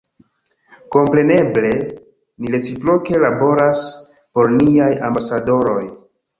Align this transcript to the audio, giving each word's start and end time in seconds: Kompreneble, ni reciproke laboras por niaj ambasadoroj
Kompreneble, 0.95 1.73
ni 1.91 2.55
reciproke 2.55 3.21
laboras 3.29 3.87
por 4.33 4.53
niaj 4.59 4.91
ambasadoroj 5.13 5.81